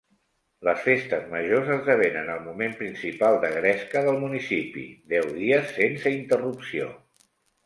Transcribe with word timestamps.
Les 0.67 0.79
festes 0.85 1.27
majors 1.33 1.69
esdevenen 1.75 2.31
el 2.35 2.41
moment 2.45 2.73
principal 2.79 3.37
de 3.43 3.51
gresca 3.59 4.03
del 4.09 4.19
municipi, 4.25 4.87
deu 5.15 5.31
dies 5.37 5.71
sense 5.77 6.17
interrupció. 6.19 6.91